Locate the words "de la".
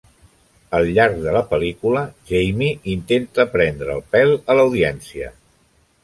1.25-1.41